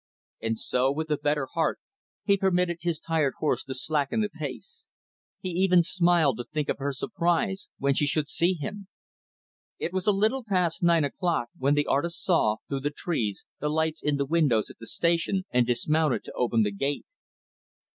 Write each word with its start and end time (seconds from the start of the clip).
And 0.41 0.57
so, 0.57 0.91
with 0.91 1.11
a 1.11 1.17
better 1.17 1.45
heart, 1.53 1.79
he 2.23 2.35
permitted 2.35 2.77
his 2.81 2.99
tired 2.99 3.35
horse 3.37 3.63
to 3.65 3.75
slacken 3.75 4.21
the 4.21 4.29
pace. 4.29 4.87
He 5.41 5.49
even 5.49 5.83
smiled 5.83 6.37
to 6.37 6.43
think 6.43 6.69
of 6.69 6.79
her 6.79 6.91
surprise 6.91 7.69
when 7.77 7.93
she 7.93 8.07
should 8.07 8.27
see 8.27 8.53
him. 8.55 8.87
It 9.77 9.93
was 9.93 10.07
a 10.07 10.11
little 10.11 10.43
past 10.43 10.81
nine 10.81 11.03
o'clock 11.03 11.49
when 11.55 11.75
the 11.75 11.85
artist 11.85 12.19
saw, 12.23 12.55
through 12.67 12.79
the 12.79 12.89
trees, 12.89 13.45
the 13.59 13.69
lights 13.69 14.01
in 14.01 14.15
the 14.17 14.25
windows 14.25 14.71
at 14.71 14.79
the 14.79 14.87
Station, 14.87 15.43
and 15.51 15.67
dismounted 15.67 16.23
to 16.23 16.33
open 16.33 16.63
the 16.63 16.71
gate. 16.73 17.05